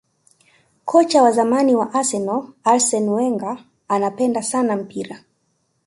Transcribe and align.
kocha 0.85 1.23
wa 1.23 1.31
zamani 1.31 1.75
wa 1.75 1.93
arsenal 1.93 2.49
arsene 2.63 3.09
wenger 3.09 3.63
anapenda 3.87 4.43
sana 4.43 4.75
mpira 4.75 5.23